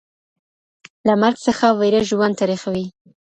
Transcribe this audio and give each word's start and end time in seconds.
له 1.07 1.13
مرګ 1.21 1.37
څخه 1.45 1.65
ویره 1.79 2.01
ژوند 2.09 2.37
تریخوي. 2.41 2.85